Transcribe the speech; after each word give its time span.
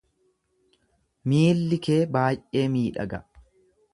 Miilli 1.33 1.79
kee 1.87 1.99
baay'ee 2.17 2.65
miidhaga. 2.79 3.23